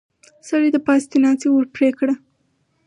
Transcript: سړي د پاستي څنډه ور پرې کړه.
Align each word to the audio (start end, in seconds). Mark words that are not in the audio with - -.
سړي 0.47 0.69
د 0.73 0.77
پاستي 0.85 1.17
څنډه 1.21 1.47
ور 1.51 1.65
پرې 1.75 1.89
کړه. 1.99 2.13